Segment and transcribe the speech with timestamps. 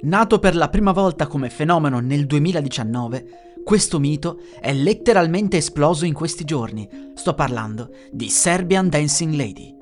[0.00, 6.12] Nato per la prima volta come fenomeno nel 2019, questo mito è letteralmente esploso in
[6.12, 6.88] questi giorni.
[7.14, 9.74] Sto parlando di Serbian Dancing Lady.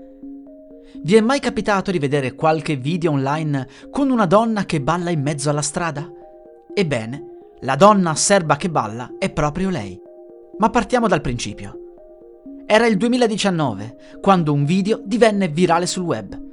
[1.02, 5.20] Vi è mai capitato di vedere qualche video online con una donna che balla in
[5.20, 6.10] mezzo alla strada?
[6.72, 7.24] Ebbene,
[7.60, 10.00] la donna serba che balla è proprio lei.
[10.56, 11.78] Ma partiamo dal principio.
[12.64, 16.45] Era il 2019, quando un video divenne virale sul web.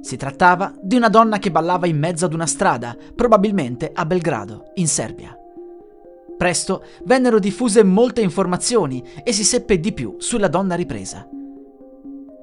[0.00, 4.70] Si trattava di una donna che ballava in mezzo ad una strada, probabilmente a Belgrado,
[4.74, 5.36] in Serbia.
[6.36, 11.28] Presto vennero diffuse molte informazioni e si seppe di più sulla donna ripresa.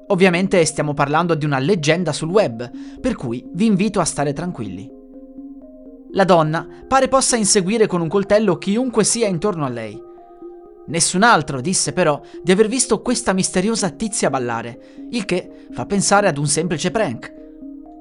[0.09, 2.69] Ovviamente stiamo parlando di una leggenda sul web,
[3.01, 4.89] per cui vi invito a stare tranquilli.
[6.11, 9.99] La donna pare possa inseguire con un coltello chiunque sia intorno a lei.
[10.85, 16.27] Nessun altro disse però di aver visto questa misteriosa tizia ballare, il che fa pensare
[16.27, 17.36] ad un semplice prank.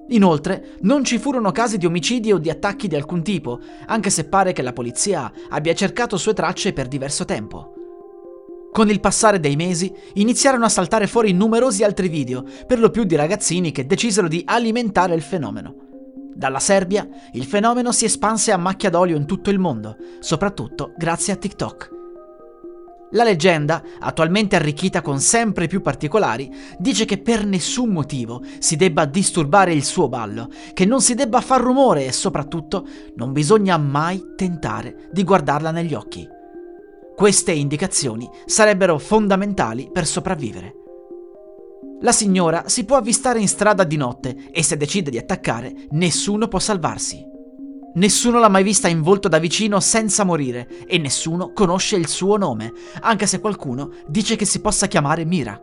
[0.08, 4.28] Inoltre, non ci furono casi di omicidi o di attacchi di alcun tipo, anche se
[4.28, 7.72] pare che la polizia abbia cercato sue tracce per diverso tempo.
[8.72, 13.04] Con il passare dei mesi iniziarono a saltare fuori numerosi altri video, per lo più
[13.04, 15.74] di ragazzini che decisero di alimentare il fenomeno.
[16.34, 21.32] Dalla Serbia il fenomeno si espanse a macchia d'olio in tutto il mondo, soprattutto grazie
[21.32, 21.95] a TikTok.
[23.16, 29.06] La leggenda, attualmente arricchita con sempre più particolari, dice che per nessun motivo si debba
[29.06, 34.22] disturbare il suo ballo, che non si debba far rumore e soprattutto non bisogna mai
[34.36, 36.28] tentare di guardarla negli occhi.
[37.16, 40.74] Queste indicazioni sarebbero fondamentali per sopravvivere.
[42.02, 46.48] La signora si può avvistare in strada di notte e se decide di attaccare, nessuno
[46.48, 47.35] può salvarsi.
[47.96, 52.36] Nessuno l'ha mai vista in volto da vicino senza morire e nessuno conosce il suo
[52.36, 55.58] nome, anche se qualcuno dice che si possa chiamare Mira.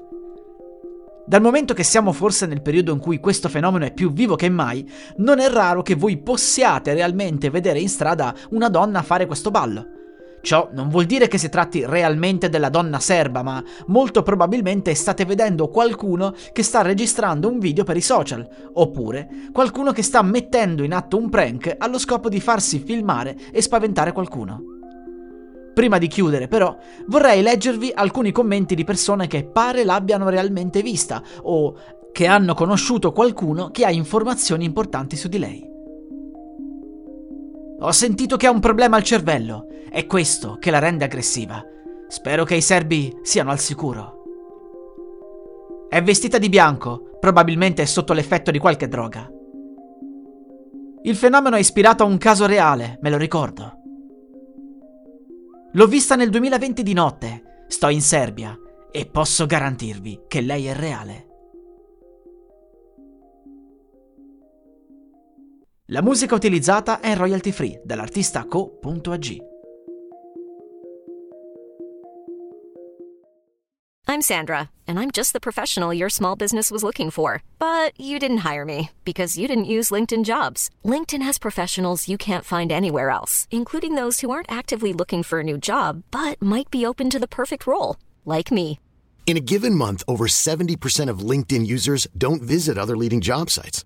[1.27, 4.49] Dal momento che siamo forse nel periodo in cui questo fenomeno è più vivo che
[4.49, 9.51] mai, non è raro che voi possiate realmente vedere in strada una donna fare questo
[9.51, 10.02] ballo.
[10.43, 15.23] Ciò non vuol dire che si tratti realmente della donna serba, ma molto probabilmente state
[15.23, 20.83] vedendo qualcuno che sta registrando un video per i social, oppure qualcuno che sta mettendo
[20.83, 24.63] in atto un prank allo scopo di farsi filmare e spaventare qualcuno.
[25.73, 26.75] Prima di chiudere, però,
[27.07, 31.73] vorrei leggervi alcuni commenti di persone che pare l'abbiano realmente vista o
[32.11, 35.72] che hanno conosciuto qualcuno che ha informazioni importanti su di lei.
[37.85, 39.67] Ho sentito che ha un problema al cervello.
[39.89, 41.61] È questo che la rende aggressiva.
[42.07, 44.23] Spero che i serbi siano al sicuro.
[45.89, 49.29] È vestita di bianco, probabilmente è sotto l'effetto di qualche droga.
[51.01, 53.73] Il fenomeno è ispirato a un caso reale, me lo ricordo.
[55.73, 58.57] L'ho vista nel 2020 di notte, sto in Serbia
[58.89, 61.32] e posso garantirvi che lei è reale.
[65.93, 69.37] La musica utilizzata è royalty free dall'artista co.ag.
[74.07, 77.43] I'm Sandra, and I'm just the professional your small business was looking for.
[77.59, 80.71] But you didn't hire me because you didn't use LinkedIn jobs.
[80.83, 85.41] LinkedIn has professionals you can't find anywhere else, including those who aren't actively looking for
[85.41, 88.79] a new job but might be open to the perfect role, like me.
[89.27, 93.85] In a given month, over 70% of LinkedIn users don't visit other leading job sites.